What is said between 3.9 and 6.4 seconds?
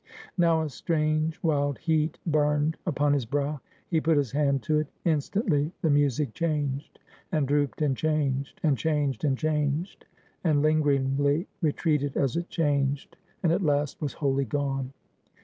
put his hand to it. Instantly the music